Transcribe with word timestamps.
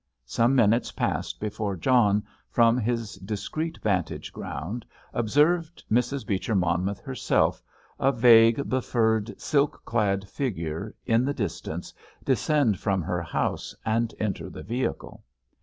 Some 0.25 0.55
minutes 0.55 0.91
passed 0.91 1.39
before 1.39 1.75
John, 1.75 2.23
from 2.49 2.75
his 2.79 3.17
discreet 3.17 3.77
vantage 3.83 4.33
ground, 4.33 4.83
observed 5.13 5.83
Mrs. 5.91 6.25
Beecher 6.25 6.55
Monmouth 6.55 6.99
herself, 7.01 7.61
a 7.99 8.11
vague, 8.11 8.67
befurred, 8.67 9.39
silk 9.39 9.85
clad 9.85 10.27
figure 10.27 10.95
in 11.05 11.23
the 11.23 11.35
distance, 11.35 11.93
descend 12.25 12.79
from 12.79 13.03
her 13.03 13.21
house 13.21 13.75
and 13.85 14.11
enter 14.19 14.49
the 14.49 14.63
vehicle. 14.63 15.23